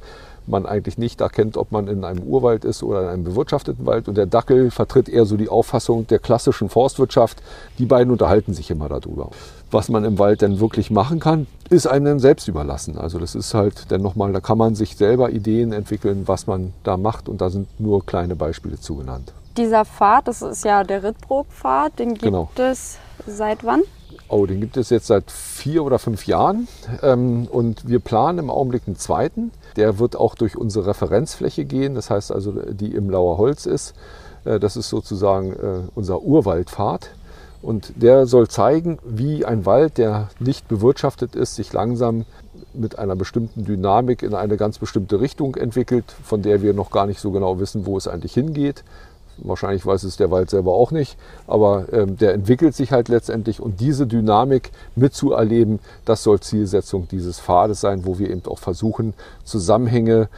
man 0.47 0.65
eigentlich 0.65 0.97
nicht 0.97 1.21
erkennt, 1.21 1.57
ob 1.57 1.71
man 1.71 1.87
in 1.87 2.03
einem 2.03 2.23
Urwald 2.23 2.65
ist 2.65 2.83
oder 2.83 3.03
in 3.03 3.07
einem 3.07 3.23
bewirtschafteten 3.23 3.85
Wald. 3.85 4.07
Und 4.07 4.15
der 4.15 4.25
Dackel 4.25 4.71
vertritt 4.71 5.09
eher 5.09 5.25
so 5.25 5.37
die 5.37 5.49
Auffassung 5.49 6.07
der 6.07 6.19
klassischen 6.19 6.69
Forstwirtschaft. 6.69 7.41
Die 7.77 7.85
beiden 7.85 8.11
unterhalten 8.11 8.53
sich 8.53 8.69
immer 8.69 8.89
darüber. 8.89 9.29
Was 9.71 9.89
man 9.89 10.03
im 10.03 10.19
Wald 10.19 10.41
denn 10.41 10.59
wirklich 10.59 10.91
machen 10.91 11.19
kann, 11.19 11.47
ist 11.69 11.87
einem 11.87 12.05
dann 12.05 12.19
selbst 12.19 12.47
überlassen. 12.47 12.97
Also 12.97 13.19
das 13.19 13.35
ist 13.35 13.53
halt 13.53 13.91
dann 13.91 14.01
nochmal, 14.01 14.31
da 14.33 14.39
kann 14.39 14.57
man 14.57 14.75
sich 14.75 14.95
selber 14.95 15.31
Ideen 15.31 15.73
entwickeln, 15.73 16.23
was 16.27 16.47
man 16.47 16.73
da 16.83 16.97
macht. 16.97 17.27
Und 17.27 17.41
da 17.41 17.49
sind 17.49 17.67
nur 17.79 18.05
kleine 18.05 18.35
Beispiele 18.35 18.79
zugenannt. 18.79 19.33
Dieser 19.57 19.85
Pfad, 19.85 20.27
das 20.27 20.41
ist 20.41 20.65
ja 20.65 20.83
der 20.83 21.03
Rittbrook-Pfad, 21.03 21.99
den 21.99 22.09
gibt 22.09 22.23
genau. 22.23 22.49
es 22.57 22.97
seit 23.27 23.63
wann? 23.63 23.81
Oh, 24.27 24.45
den 24.45 24.59
gibt 24.59 24.77
es 24.77 24.89
jetzt 24.89 25.07
seit 25.07 25.29
vier 25.31 25.83
oder 25.83 25.99
fünf 25.99 26.27
Jahren 26.27 26.67
ähm, 27.01 27.47
und 27.51 27.87
wir 27.87 27.99
planen 27.99 28.39
im 28.39 28.49
Augenblick 28.49 28.83
einen 28.87 28.95
zweiten. 28.95 29.51
Der 29.75 29.99
wird 29.99 30.15
auch 30.15 30.35
durch 30.35 30.57
unsere 30.57 30.87
Referenzfläche 30.87 31.65
gehen, 31.65 31.95
das 31.95 32.09
heißt 32.09 32.31
also, 32.31 32.51
die 32.51 32.93
im 32.95 33.09
Lauer 33.09 33.37
Holz 33.37 33.65
ist. 33.65 33.93
Äh, 34.45 34.59
das 34.59 34.77
ist 34.77 34.89
sozusagen 34.89 35.53
äh, 35.53 35.81
unser 35.95 36.21
Urwaldpfad. 36.21 37.09
Und 37.61 37.93
der 37.95 38.25
soll 38.25 38.49
zeigen, 38.49 38.99
wie 39.05 39.45
ein 39.45 39.65
Wald, 39.65 39.97
der 39.97 40.29
nicht 40.39 40.67
bewirtschaftet 40.67 41.33
ist, 41.33 41.55
sich 41.55 41.71
langsam 41.71 42.25
mit 42.73 42.99
einer 42.99 43.15
bestimmten 43.15 43.63
Dynamik 43.63 44.21
in 44.21 44.33
eine 44.33 44.57
ganz 44.57 44.79
bestimmte 44.79 45.21
Richtung 45.21 45.55
entwickelt, 45.55 46.05
von 46.23 46.41
der 46.41 46.61
wir 46.61 46.73
noch 46.73 46.91
gar 46.91 47.05
nicht 47.05 47.21
so 47.21 47.31
genau 47.31 47.59
wissen, 47.59 47.85
wo 47.85 47.97
es 47.97 48.07
eigentlich 48.07 48.33
hingeht. 48.33 48.83
Wahrscheinlich 49.37 49.85
weiß 49.85 50.03
es 50.03 50.17
der 50.17 50.31
Wald 50.31 50.49
selber 50.49 50.73
auch 50.73 50.91
nicht, 50.91 51.17
aber 51.47 51.91
ähm, 51.91 52.17
der 52.17 52.33
entwickelt 52.33 52.75
sich 52.75 52.91
halt 52.91 53.09
letztendlich 53.09 53.59
und 53.59 53.79
diese 53.79 54.07
Dynamik 54.07 54.71
mitzuerleben, 54.95 55.79
das 56.05 56.23
soll 56.23 56.39
Zielsetzung 56.39 57.07
dieses 57.07 57.39
Pfades 57.39 57.81
sein, 57.81 58.05
wo 58.05 58.19
wir 58.19 58.29
eben 58.29 58.43
auch 58.45 58.59
versuchen, 58.59 59.13
Zusammenhänge 59.43 60.29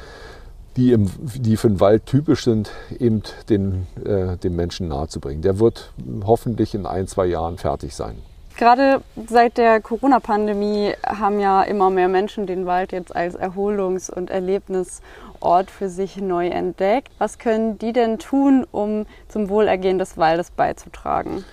die, 0.76 0.92
im, 0.92 1.10
die 1.36 1.58
für 1.58 1.70
den 1.70 1.80
Wald 1.80 2.06
typisch 2.06 2.44
sind, 2.44 2.72
eben 3.00 3.24
den, 3.50 3.88
äh, 4.04 4.38
dem 4.38 4.56
Menschen 4.56 4.88
nahezubringen. 4.90 5.42
Der 5.42 5.60
wird 5.60 5.92
hoffentlich 6.26 6.76
in 6.76 6.86
ein, 6.86 7.08
zwei 7.08 7.26
Jahren 7.26 7.58
fertig 7.58 7.96
sein. 7.96 8.18
Gerade 8.58 9.02
seit 9.28 9.58
der 9.58 9.82
Corona-Pandemie 9.82 10.94
haben 11.06 11.40
ja 11.42 11.62
immer 11.64 11.90
mehr 11.90 12.08
Menschen 12.08 12.48
den 12.48 12.66
Wald 12.66 12.94
jetzt 12.94 13.14
als 13.14 13.36
Erholungs- 13.36 14.10
und 14.10 14.30
Erlebnisort 14.30 15.70
für 15.70 15.90
sich 15.90 16.18
neu 16.18 16.48
entdeckt. 16.48 17.12
Was 17.18 17.38
können 17.38 17.78
die 17.78 17.92
denn 17.92 18.18
tun, 18.18 18.66
um 18.72 19.08
zum 19.28 19.50
Wohlergehen 19.50 20.00
des 20.00 20.18
Waldes 20.18 20.52
beizutragen? 20.52 21.44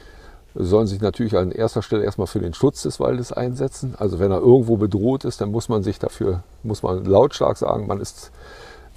Sollen 0.55 0.87
sich 0.87 1.01
natürlich 1.01 1.37
an 1.37 1.51
erster 1.51 1.83
Stelle 1.83 2.05
erstmal 2.05 2.27
für 2.29 2.39
den 2.39 2.55
Schutz 2.55 2.83
des 2.83 3.01
Waldes 3.01 3.33
einsetzen. 3.33 3.95
Also 3.99 4.21
wenn 4.21 4.31
er 4.31 4.39
irgendwo 4.39 4.77
bedroht 4.77 5.25
ist, 5.25 5.41
dann 5.41 5.51
muss 5.51 5.69
man 5.69 5.83
sich 5.83 5.99
dafür, 5.99 6.45
muss 6.63 6.85
man 6.85 7.05
lautstark 7.05 7.57
sagen, 7.57 7.89
man 7.89 8.01
ist 8.01 8.31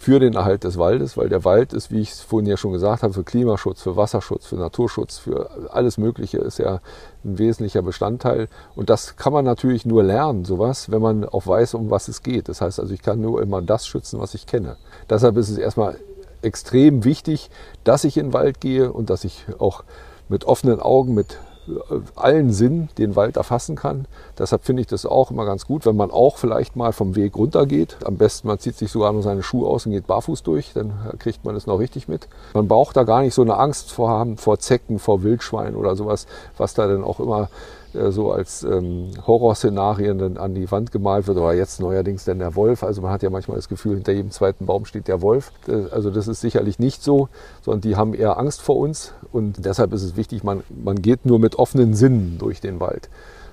für 0.06 0.20
den 0.20 0.36
Erhalt 0.36 0.64
des 0.64 0.78
Waldes, 0.78 1.18
weil 1.18 1.30
der 1.30 1.44
Wald 1.46 1.74
ist, 1.74 1.90
wie 1.90 2.00
ich 2.00 2.12
es 2.12 2.22
vorhin 2.22 2.48
ja 2.48 2.58
schon 2.58 2.74
gesagt 2.74 3.02
habe, 3.02 3.12
für 3.12 3.24
Klimaschutz, 3.24 3.82
für 3.82 3.96
Wasserschutz, 3.96 4.46
für 4.46 4.56
Naturschutz, 4.56 5.18
für 5.18 5.50
alles 5.72 5.98
Mögliche 5.98 6.38
ist 6.38 6.60
ja 6.60 6.80
ein 7.24 7.40
wesentlicher 7.40 7.82
Bestandteil. 7.82 8.48
Und 8.76 8.92
das 8.92 9.16
kann 9.16 9.34
man 9.34 9.46
natürlich 9.46 9.84
nur 9.84 10.04
lernen, 10.04 10.46
sowas, 10.46 10.92
wenn 10.92 11.02
man 11.02 11.26
auch 11.26 11.48
weiß, 11.48 11.74
um 11.74 11.90
was 11.90 12.08
es 12.08 12.22
geht. 12.22 12.50
Das 12.50 12.62
heißt 12.62 12.80
also, 12.80 12.94
ich 12.94 13.02
kann 13.02 13.20
nur 13.20 13.42
immer 13.42 13.64
das 13.64 13.88
schützen, 13.88 14.20
was 14.20 14.36
ich 14.36 14.46
kenne. 14.46 14.78
Deshalb 15.10 15.38
ist 15.38 15.50
es 15.50 15.58
erstmal 15.58 15.98
extrem 16.44 17.04
wichtig, 17.04 17.50
dass 17.84 18.04
ich 18.04 18.18
in 18.18 18.28
den 18.28 18.34
Wald 18.34 18.62
gehe 18.62 18.94
und 18.94 19.10
dass 19.10 19.24
ich 19.24 19.48
auch 19.58 19.84
mit 20.30 20.46
offenen 20.46 20.80
Augen, 20.82 21.16
mit 21.16 21.40
allen 22.16 22.52
Sinn 22.52 22.90
den 22.98 23.16
Wald 23.16 23.38
erfassen 23.38 23.76
kann. 23.76 24.06
Deshalb 24.38 24.64
finde 24.66 24.82
ich 24.82 24.88
das 24.88 25.06
auch 25.06 25.32
immer 25.32 25.46
ganz 25.46 25.66
gut, 25.66 25.86
wenn 25.86 25.96
man 25.96 26.12
auch 26.12 26.38
vielleicht 26.38 26.76
mal 26.76 26.94
vom 26.94 27.16
Weg 27.16 27.36
runter 27.36 27.66
geht. 27.66 27.98
Am 28.06 28.18
besten, 28.18 28.48
man 28.48 28.60
zieht 28.60 28.78
sich 28.78 28.92
sogar 28.92 29.14
nur 29.14 29.24
seine 29.24 29.44
Schuhe 29.44 29.68
aus 29.68 29.86
und 29.86 29.92
geht 29.92 30.08
barfuß 30.08 30.44
durch, 30.44 30.74
dann 30.74 30.94
kriegt 31.20 31.46
man 31.46 31.56
es 31.56 31.68
noch 31.68 31.80
richtig 31.80 32.08
mit. 32.08 32.28
Man 32.54 32.68
braucht 32.68 32.96
da 32.98 33.04
gar 33.04 33.22
nicht 33.22 33.34
so 33.34 33.42
eine 33.42 33.58
Angst 33.58 33.92
vor 33.92 34.10
haben, 34.10 34.38
vor 34.38 34.60
Zecken, 34.60 35.00
vor 35.00 35.24
Wildschweinen 35.24 35.76
oder 35.76 35.96
sowas, 35.96 36.28
was 36.58 36.74
da 36.74 36.88
dann 36.88 37.04
auch 37.04 37.20
immer 37.20 37.50
so 38.12 38.32
als 38.32 38.64
ähm, 38.64 39.12
Horrorszenarien 39.26 40.38
an 40.38 40.54
die 40.54 40.70
Wand 40.72 40.92
gemalt 40.92 41.28
wird. 41.28 41.38
Oder 41.38 41.54
jetzt 41.54 41.80
neuerdings 41.80 42.26
denn 42.26 42.40
der 42.40 42.56
Wolf. 42.56 42.84
Also 42.84 43.02
man 43.02 43.12
hat 43.12 43.24
ja 43.24 43.30
manchmal 43.30 43.58
das 43.58 43.70
Gefühl, 43.70 43.96
hinter 43.96 44.12
jedem 44.12 44.32
zweiten 44.32 44.66
Baum 44.66 44.86
steht 44.86 45.08
der 45.08 45.22
Wolf. 45.22 45.52
Äh, 45.68 45.92
also 45.92 46.10
das 46.10 46.28
ist 46.28 46.42
sicherlich 46.42 46.80
nicht 46.80 47.04
so, 47.04 47.30
sondern 47.62 47.82
die 47.82 47.96
haben 47.96 48.14
eher 48.14 48.38
Angst 48.38 48.62
vor 48.62 48.78
uns. 48.78 49.14
Und 49.32 49.66
deshalb 49.66 49.94
ist 49.94 50.04
es 50.04 50.16
wichtig, 50.16 50.44
man, 50.44 50.64
man 50.70 51.02
geht 51.02 51.26
nur 51.26 51.40
mit 51.40 51.56
offenen 51.56 51.94
Sinnen 51.94 52.38
durch 52.40 52.62
den 52.62 52.80
Wald. 52.80 53.10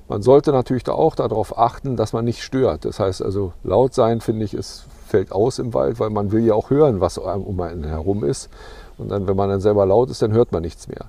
Man 0.08 0.22
sollte 0.22 0.52
natürlich 0.52 0.84
da 0.84 0.92
auch 0.92 1.14
darauf 1.14 1.58
achten, 1.58 1.96
dass 1.96 2.12
man 2.12 2.24
nicht 2.24 2.42
stört. 2.42 2.84
Das 2.84 3.00
heißt 3.00 3.22
also, 3.22 3.52
laut 3.62 3.94
sein, 3.94 4.20
finde 4.20 4.44
ich, 4.44 4.52
ist, 4.52 4.84
fällt 5.06 5.32
aus 5.32 5.58
im 5.58 5.74
Wald, 5.74 6.00
weil 6.00 6.10
man 6.10 6.32
will 6.32 6.44
ja 6.44 6.54
auch 6.54 6.70
hören, 6.70 7.00
was 7.00 7.18
um 7.18 7.60
einen 7.60 7.84
herum 7.84 8.24
ist. 8.24 8.50
Und 8.98 9.10
dann, 9.10 9.26
wenn 9.26 9.36
man 9.36 9.48
dann 9.48 9.60
selber 9.60 9.86
laut 9.86 10.10
ist, 10.10 10.22
dann 10.22 10.32
hört 10.32 10.52
man 10.52 10.62
nichts 10.62 10.88
mehr. 10.88 11.06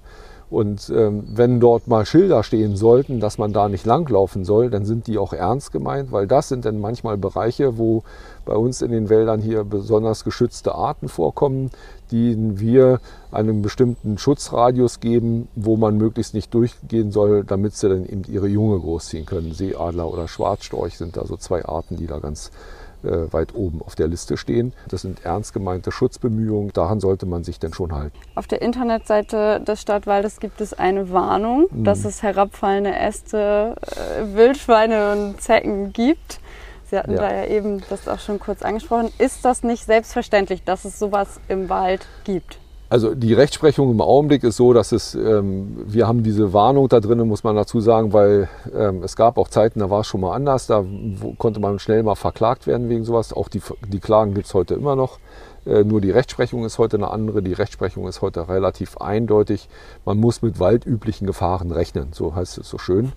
Und 0.49 0.91
ähm, 0.95 1.23
wenn 1.27 1.59
dort 1.59 1.87
mal 1.87 2.05
Schilder 2.05 2.43
stehen 2.43 2.75
sollten, 2.75 3.19
dass 3.19 3.37
man 3.37 3.53
da 3.53 3.69
nicht 3.69 3.85
langlaufen 3.85 4.45
soll, 4.45 4.69
dann 4.69 4.85
sind 4.85 5.07
die 5.07 5.17
auch 5.17 5.33
ernst 5.33 5.71
gemeint, 5.71 6.11
weil 6.11 6.27
das 6.27 6.49
sind 6.49 6.65
dann 6.65 6.79
manchmal 6.79 7.17
Bereiche, 7.17 7.77
wo 7.77 8.03
bei 8.45 8.55
uns 8.55 8.81
in 8.81 8.91
den 8.91 9.09
Wäldern 9.09 9.41
hier 9.41 9.63
besonders 9.63 10.23
geschützte 10.23 10.75
Arten 10.75 11.09
vorkommen, 11.09 11.71
denen 12.11 12.59
wir 12.59 12.99
einen 13.31 13.61
bestimmten 13.61 14.17
Schutzradius 14.17 14.99
geben, 14.99 15.47
wo 15.55 15.77
man 15.77 15.97
möglichst 15.97 16.33
nicht 16.33 16.53
durchgehen 16.53 17.11
soll, 17.11 17.43
damit 17.43 17.75
sie 17.75 17.89
dann 17.89 18.05
eben 18.05 18.23
ihre 18.27 18.47
Junge 18.47 18.79
großziehen 18.79 19.25
können. 19.25 19.53
Seeadler 19.53 20.11
oder 20.11 20.27
Schwarzstorch 20.27 20.97
sind 20.97 21.17
da 21.17 21.25
so 21.25 21.37
zwei 21.37 21.65
Arten, 21.65 21.97
die 21.97 22.07
da 22.07 22.19
ganz 22.19 22.51
äh, 23.03 23.31
weit 23.33 23.53
oben 23.55 23.81
auf 23.81 23.95
der 23.95 24.07
Liste 24.07 24.37
stehen. 24.37 24.73
Das 24.87 25.01
sind 25.01 25.25
ernst 25.25 25.53
gemeinte 25.53 25.91
Schutzbemühungen. 25.91 26.71
Daran 26.73 26.99
sollte 26.99 27.25
man 27.25 27.43
sich 27.43 27.59
denn 27.59 27.73
schon 27.73 27.93
halten. 27.93 28.17
Auf 28.35 28.47
der 28.47 28.61
Internetseite 28.61 29.59
des 29.59 29.81
Stadtwaldes 29.81 30.39
gibt 30.39 30.61
es 30.61 30.73
eine 30.73 31.11
Warnung, 31.11 31.67
mhm. 31.71 31.83
dass 31.83 32.05
es 32.05 32.23
herabfallende 32.23 32.95
Äste, 32.95 33.75
äh, 33.81 34.35
Wildschweine 34.35 35.11
und 35.11 35.41
Zecken 35.41 35.91
gibt. 35.91 36.39
Sie 36.93 36.99
hatten 36.99 37.13
ja. 37.13 37.21
da 37.21 37.33
ja 37.33 37.45
eben 37.47 37.81
das 37.89 38.07
auch 38.07 38.19
schon 38.19 38.39
kurz 38.39 38.61
angesprochen. 38.61 39.09
Ist 39.17 39.43
das 39.45 39.63
nicht 39.63 39.83
selbstverständlich, 39.83 40.63
dass 40.63 40.85
es 40.85 40.99
sowas 40.99 41.39
im 41.47 41.67
Wald 41.67 42.05
gibt? 42.23 42.59
Also 42.87 43.15
die 43.15 43.33
Rechtsprechung 43.33 43.89
im 43.89 43.99
Augenblick 43.99 44.43
ist 44.43 44.57
so, 44.57 44.73
dass 44.73 44.91
es, 44.91 45.15
ähm, 45.15 45.75
wir 45.87 46.07
haben 46.07 46.21
diese 46.21 46.53
Warnung 46.53 46.87
da 46.89 46.99
drin, 46.99 47.27
muss 47.27 47.43
man 47.43 47.55
dazu 47.55 47.79
sagen, 47.79 48.13
weil 48.13 48.47
ähm, 48.77 49.01
es 49.01 49.15
gab 49.15 49.39
auch 49.39 49.47
Zeiten, 49.47 49.79
da 49.79 49.89
war 49.89 50.01
es 50.01 50.07
schon 50.07 50.21
mal 50.21 50.35
anders, 50.35 50.67
da 50.67 50.85
konnte 51.39 51.59
man 51.59 51.79
schnell 51.79 52.03
mal 52.03 52.13
verklagt 52.13 52.67
werden 52.67 52.89
wegen 52.89 53.05
sowas. 53.05 53.33
Auch 53.33 53.49
die, 53.49 53.63
die 53.87 53.99
Klagen 53.99 54.35
gibt 54.35 54.45
es 54.45 54.53
heute 54.53 54.75
immer 54.75 54.95
noch. 54.95 55.17
Äh, 55.65 55.83
nur 55.85 55.99
die 55.99 56.11
Rechtsprechung 56.11 56.63
ist 56.63 56.77
heute 56.77 56.97
eine 56.97 57.09
andere. 57.09 57.41
Die 57.41 57.53
Rechtsprechung 57.53 58.07
ist 58.07 58.21
heute 58.21 58.47
relativ 58.47 58.97
eindeutig. 58.97 59.67
Man 60.05 60.19
muss 60.19 60.43
mit 60.43 60.59
waldüblichen 60.59 61.25
Gefahren 61.25 61.71
rechnen, 61.71 62.09
so 62.13 62.35
heißt 62.35 62.59
es 62.59 62.69
so 62.69 62.77
schön. 62.77 63.13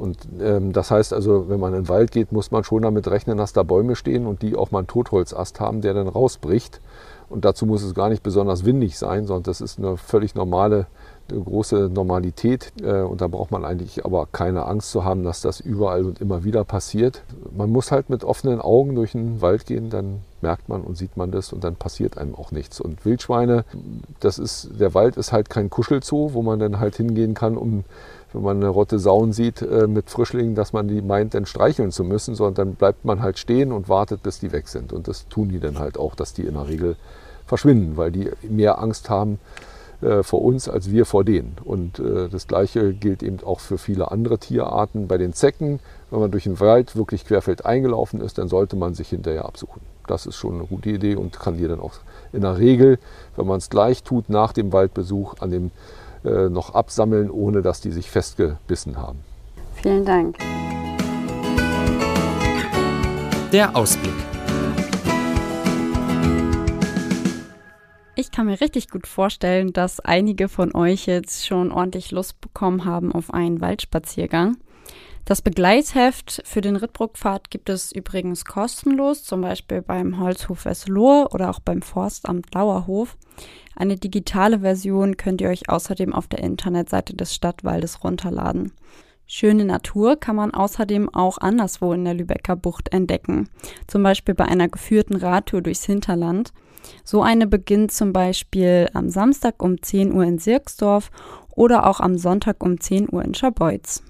Und 0.00 0.16
ähm, 0.40 0.72
das 0.72 0.90
heißt 0.90 1.12
also, 1.12 1.50
wenn 1.50 1.60
man 1.60 1.74
in 1.74 1.82
den 1.82 1.88
Wald 1.90 2.10
geht, 2.10 2.32
muss 2.32 2.50
man 2.50 2.64
schon 2.64 2.82
damit 2.82 3.06
rechnen, 3.08 3.36
dass 3.36 3.52
da 3.52 3.62
Bäume 3.62 3.96
stehen 3.96 4.26
und 4.26 4.40
die 4.40 4.56
auch 4.56 4.70
mal 4.70 4.78
einen 4.78 4.86
Totholzast 4.86 5.60
haben, 5.60 5.82
der 5.82 5.92
dann 5.92 6.08
rausbricht. 6.08 6.80
Und 7.28 7.44
dazu 7.44 7.66
muss 7.66 7.82
es 7.82 7.94
gar 7.94 8.08
nicht 8.08 8.22
besonders 8.22 8.64
windig 8.64 8.98
sein, 8.98 9.26
sondern 9.26 9.42
das 9.42 9.60
ist 9.60 9.78
eine 9.78 9.98
völlig 9.98 10.34
normale, 10.34 10.86
große 11.32 11.90
Normalität. 11.92 12.72
Äh, 12.82 13.02
und 13.02 13.20
da 13.20 13.28
braucht 13.28 13.50
man 13.50 13.64
eigentlich 13.64 14.04
aber 14.04 14.26
keine 14.30 14.66
Angst 14.66 14.90
zu 14.90 15.04
haben, 15.04 15.24
dass 15.24 15.40
das 15.40 15.60
überall 15.60 16.04
und 16.04 16.20
immer 16.20 16.44
wieder 16.44 16.64
passiert. 16.64 17.22
Man 17.56 17.70
muss 17.70 17.90
halt 17.90 18.10
mit 18.10 18.24
offenen 18.24 18.60
Augen 18.60 18.94
durch 18.94 19.12
den 19.12 19.40
Wald 19.40 19.66
gehen, 19.66 19.90
dann 19.90 20.20
merkt 20.42 20.68
man 20.68 20.82
und 20.82 20.96
sieht 20.96 21.16
man 21.16 21.30
das 21.30 21.52
und 21.52 21.64
dann 21.64 21.76
passiert 21.76 22.16
einem 22.18 22.34
auch 22.34 22.50
nichts. 22.50 22.80
Und 22.80 23.04
Wildschweine, 23.04 23.64
das 24.20 24.38
ist, 24.38 24.70
der 24.78 24.94
Wald 24.94 25.16
ist 25.16 25.32
halt 25.32 25.50
kein 25.50 25.70
Kuschelzoo, 25.70 26.32
wo 26.32 26.42
man 26.42 26.58
dann 26.58 26.80
halt 26.80 26.96
hingehen 26.96 27.34
kann, 27.34 27.56
um 27.56 27.84
wenn 28.32 28.42
man 28.42 28.56
eine 28.58 28.68
Rotte 28.68 28.98
Sauen 28.98 29.32
sieht 29.32 29.60
äh, 29.62 29.86
mit 29.86 30.08
Frischlingen, 30.08 30.54
dass 30.54 30.72
man 30.72 30.86
die 30.86 31.02
meint, 31.02 31.34
dann 31.34 31.46
streicheln 31.46 31.90
zu 31.90 32.04
müssen, 32.04 32.34
sondern 32.34 32.68
dann 32.68 32.74
bleibt 32.76 33.04
man 33.04 33.22
halt 33.22 33.38
stehen 33.38 33.72
und 33.72 33.88
wartet, 33.88 34.22
bis 34.22 34.38
die 34.38 34.52
weg 34.52 34.68
sind. 34.68 34.92
Und 34.92 35.08
das 35.08 35.26
tun 35.28 35.48
die 35.48 35.58
dann 35.58 35.78
halt 35.78 35.98
auch, 35.98 36.14
dass 36.14 36.32
die 36.32 36.42
in 36.42 36.54
der 36.54 36.68
Regel 36.68 36.96
verschwinden, 37.46 37.96
weil 37.96 38.12
die 38.12 38.30
mehr 38.48 38.80
Angst 38.80 39.10
haben 39.10 39.40
äh, 40.02 40.22
vor 40.22 40.42
uns 40.42 40.68
als 40.68 40.90
wir 40.90 41.04
vor 41.04 41.24
denen. 41.24 41.56
Und 41.64 41.98
äh, 41.98 42.28
das 42.28 42.46
Gleiche 42.46 42.92
gilt 42.92 43.22
eben 43.22 43.38
auch 43.44 43.60
für 43.60 43.78
viele 43.78 44.10
andere 44.10 44.38
Tierarten. 44.38 45.08
Bei 45.08 45.18
den 45.18 45.32
Zecken, 45.32 45.80
wenn 46.10 46.20
man 46.20 46.30
durch 46.30 46.44
den 46.44 46.58
Wald 46.60 46.96
wirklich 46.96 47.26
querfeld 47.26 47.66
eingelaufen 47.66 48.20
ist, 48.20 48.38
dann 48.38 48.48
sollte 48.48 48.76
man 48.76 48.94
sich 48.94 49.08
hinterher 49.08 49.44
absuchen. 49.44 49.82
Das 50.06 50.26
ist 50.26 50.36
schon 50.36 50.54
eine 50.54 50.64
gute 50.64 50.90
Idee 50.90 51.16
und 51.16 51.38
kann 51.38 51.56
dir 51.56 51.68
dann 51.68 51.80
auch 51.80 51.92
in 52.32 52.42
der 52.42 52.58
Regel, 52.58 52.98
wenn 53.36 53.46
man 53.46 53.58
es 53.58 53.70
gleich 53.70 54.02
tut, 54.02 54.28
nach 54.28 54.52
dem 54.52 54.72
Waldbesuch 54.72 55.34
an 55.40 55.50
dem 55.50 55.70
äh, 56.24 56.48
noch 56.48 56.74
absammeln, 56.74 57.30
ohne 57.30 57.62
dass 57.62 57.80
die 57.80 57.92
sich 57.92 58.10
festgebissen 58.10 58.96
haben. 58.96 59.20
Vielen 59.74 60.04
Dank. 60.04 60.36
Der 63.52 63.74
Ausblick. 63.74 64.29
Ich 68.30 68.36
kann 68.36 68.46
mir 68.46 68.60
richtig 68.60 68.90
gut 68.90 69.08
vorstellen, 69.08 69.72
dass 69.72 69.98
einige 69.98 70.48
von 70.48 70.72
euch 70.72 71.06
jetzt 71.06 71.48
schon 71.48 71.72
ordentlich 71.72 72.12
Lust 72.12 72.40
bekommen 72.40 72.84
haben 72.84 73.10
auf 73.10 73.34
einen 73.34 73.60
Waldspaziergang. 73.60 74.56
Das 75.24 75.42
Begleitheft 75.42 76.40
für 76.44 76.60
den 76.60 76.76
Rittbruckpfad 76.76 77.50
gibt 77.50 77.68
es 77.68 77.90
übrigens 77.90 78.44
kostenlos, 78.44 79.24
zum 79.24 79.40
Beispiel 79.40 79.82
beim 79.82 80.20
Holzhof 80.20 80.64
Wesselohr 80.64 81.34
oder 81.34 81.50
auch 81.50 81.58
beim 81.58 81.82
Forstamt 81.82 82.54
Lauerhof. 82.54 83.16
Eine 83.74 83.96
digitale 83.96 84.60
Version 84.60 85.16
könnt 85.16 85.40
ihr 85.40 85.48
euch 85.48 85.68
außerdem 85.68 86.14
auf 86.14 86.28
der 86.28 86.38
Internetseite 86.38 87.16
des 87.16 87.34
Stadtwaldes 87.34 88.04
runterladen. 88.04 88.70
Schöne 89.26 89.64
Natur 89.64 90.14
kann 90.14 90.36
man 90.36 90.54
außerdem 90.54 91.12
auch 91.12 91.38
anderswo 91.38 91.92
in 91.92 92.04
der 92.04 92.14
Lübecker 92.14 92.54
Bucht 92.54 92.92
entdecken, 92.92 93.48
zum 93.88 94.04
Beispiel 94.04 94.36
bei 94.36 94.44
einer 94.44 94.68
geführten 94.68 95.16
Radtour 95.16 95.62
durchs 95.62 95.84
Hinterland. 95.84 96.52
So 97.04 97.22
eine 97.22 97.46
beginnt 97.46 97.92
zum 97.92 98.12
Beispiel 98.12 98.88
am 98.94 99.08
Samstag 99.08 99.62
um 99.62 99.82
10 99.82 100.12
Uhr 100.12 100.24
in 100.24 100.38
Sirksdorf 100.38 101.10
oder 101.50 101.86
auch 101.86 102.00
am 102.00 102.16
Sonntag 102.18 102.62
um 102.62 102.80
10 102.80 103.12
Uhr 103.12 103.24
in 103.24 103.34
Scharbeutz. 103.34 104.02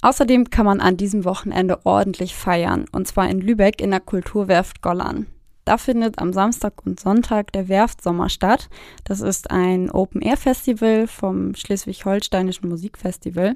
Außerdem 0.00 0.50
kann 0.50 0.66
man 0.66 0.80
an 0.80 0.96
diesem 0.96 1.24
Wochenende 1.24 1.84
ordentlich 1.84 2.34
feiern, 2.34 2.86
und 2.92 3.08
zwar 3.08 3.28
in 3.28 3.40
Lübeck 3.40 3.80
in 3.80 3.90
der 3.90 4.00
Kulturwerft 4.00 4.80
Gollern. 4.80 5.26
Da 5.64 5.76
findet 5.76 6.18
am 6.18 6.32
Samstag 6.32 6.86
und 6.86 6.98
Sonntag 6.98 7.52
der 7.52 7.68
Werftsommer 7.68 8.30
statt. 8.30 8.70
Das 9.04 9.20
ist 9.20 9.50
ein 9.50 9.90
Open-Air-Festival 9.90 11.06
vom 11.06 11.54
Schleswig-Holsteinischen 11.54 12.70
Musikfestival. 12.70 13.54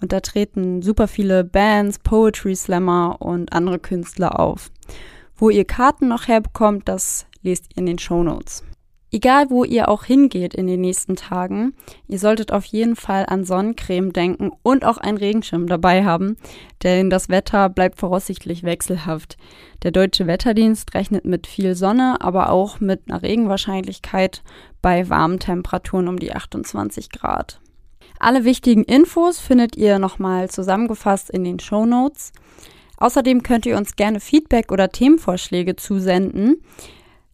Und 0.00 0.12
da 0.12 0.20
treten 0.20 0.80
super 0.82 1.08
viele 1.08 1.42
Bands, 1.42 1.98
Poetry 1.98 2.54
Slammer 2.54 3.16
und 3.20 3.52
andere 3.52 3.78
Künstler 3.78 4.38
auf. 4.38 4.70
Wo 5.34 5.50
ihr 5.50 5.64
Karten 5.64 6.06
noch 6.06 6.28
herbekommt, 6.28 6.88
das 6.88 7.26
lest 7.42 7.66
ihr 7.70 7.78
in 7.78 7.86
den 7.86 7.98
Show 7.98 8.22
Notes. 8.22 8.62
Egal, 9.12 9.50
wo 9.50 9.64
ihr 9.64 9.88
auch 9.88 10.04
hingeht 10.04 10.54
in 10.54 10.68
den 10.68 10.82
nächsten 10.82 11.16
Tagen, 11.16 11.74
ihr 12.06 12.20
solltet 12.20 12.52
auf 12.52 12.64
jeden 12.66 12.94
Fall 12.94 13.26
an 13.26 13.44
Sonnencreme 13.44 14.12
denken 14.12 14.52
und 14.62 14.84
auch 14.84 14.98
einen 14.98 15.18
Regenschirm 15.18 15.66
dabei 15.66 16.04
haben, 16.04 16.36
denn 16.84 17.10
das 17.10 17.28
Wetter 17.28 17.68
bleibt 17.68 17.98
voraussichtlich 17.98 18.62
wechselhaft. 18.62 19.36
Der 19.82 19.90
deutsche 19.90 20.28
Wetterdienst 20.28 20.94
rechnet 20.94 21.24
mit 21.24 21.48
viel 21.48 21.74
Sonne, 21.74 22.20
aber 22.20 22.50
auch 22.50 22.78
mit 22.78 23.02
einer 23.08 23.22
Regenwahrscheinlichkeit 23.22 24.44
bei 24.80 25.08
warmen 25.08 25.40
Temperaturen 25.40 26.06
um 26.06 26.20
die 26.20 26.32
28 26.32 27.10
Grad. 27.10 27.60
Alle 28.20 28.44
wichtigen 28.44 28.84
Infos 28.84 29.40
findet 29.40 29.76
ihr 29.76 29.98
nochmal 29.98 30.50
zusammengefasst 30.50 31.30
in 31.30 31.42
den 31.42 31.58
Show 31.58 31.84
Notes. 31.84 32.32
Außerdem 32.98 33.42
könnt 33.42 33.66
ihr 33.66 33.76
uns 33.76 33.96
gerne 33.96 34.20
Feedback 34.20 34.70
oder 34.70 34.90
Themenvorschläge 34.90 35.74
zusenden. 35.74 36.62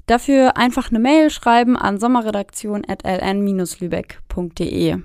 Dafür 0.06 0.56
einfach 0.56 0.90
eine 0.90 1.00
Mail 1.00 1.30
schreiben 1.30 1.76
an 1.76 1.98
sommerredaktion.ln-lübeck.de. 1.98 4.98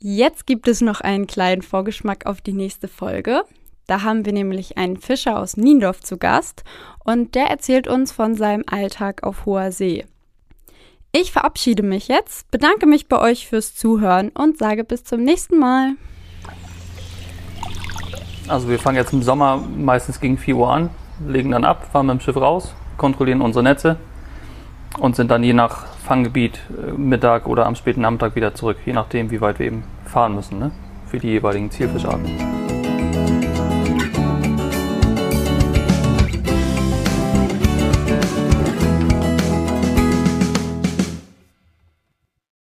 Jetzt 0.00 0.46
gibt 0.46 0.66
es 0.66 0.80
noch 0.80 1.00
einen 1.00 1.28
kleinen 1.28 1.62
Vorgeschmack 1.62 2.26
auf 2.26 2.40
die 2.40 2.52
nächste 2.52 2.88
Folge. 2.88 3.44
Da 3.86 4.02
haben 4.02 4.26
wir 4.26 4.32
nämlich 4.32 4.76
einen 4.76 4.96
Fischer 4.96 5.38
aus 5.38 5.56
Niendorf 5.56 6.00
zu 6.00 6.18
Gast 6.18 6.64
und 7.04 7.36
der 7.36 7.46
erzählt 7.46 7.86
uns 7.86 8.10
von 8.10 8.34
seinem 8.34 8.64
Alltag 8.66 9.22
auf 9.22 9.46
hoher 9.46 9.70
See. 9.70 10.04
Ich 11.12 11.30
verabschiede 11.30 11.84
mich 11.84 12.08
jetzt, 12.08 12.50
bedanke 12.50 12.86
mich 12.86 13.06
bei 13.06 13.20
euch 13.20 13.46
fürs 13.46 13.76
Zuhören 13.76 14.30
und 14.30 14.58
sage 14.58 14.82
bis 14.82 15.04
zum 15.04 15.22
nächsten 15.22 15.60
Mal. 15.60 15.92
Also 18.48 18.68
wir 18.68 18.80
fangen 18.80 18.96
jetzt 18.96 19.12
im 19.12 19.22
Sommer 19.22 19.56
meistens 19.56 20.18
gegen 20.20 20.38
4 20.38 20.56
Uhr 20.56 20.70
an, 20.70 20.90
legen 21.24 21.52
dann 21.52 21.64
ab, 21.64 21.86
fahren 21.92 22.06
mit 22.06 22.18
dem 22.18 22.20
Schiff 22.20 22.36
raus, 22.36 22.74
kontrollieren 22.96 23.40
unsere 23.40 23.62
Netze 23.62 23.96
und 24.98 25.16
sind 25.16 25.30
dann 25.30 25.42
je 25.42 25.52
nach 25.52 25.86
Fanggebiet 26.04 26.60
äh, 26.70 26.92
Mittag 26.92 27.46
oder 27.46 27.66
am 27.66 27.74
späten 27.74 28.00
Nachmittag 28.00 28.34
wieder 28.34 28.54
zurück, 28.54 28.78
je 28.86 28.92
nachdem, 28.92 29.30
wie 29.30 29.40
weit 29.40 29.58
wir 29.58 29.66
eben 29.66 29.84
fahren 30.04 30.34
müssen 30.34 30.58
ne? 30.58 30.70
für 31.06 31.18
die 31.18 31.28
jeweiligen 31.28 31.70
Zielfischarten. 31.70 32.26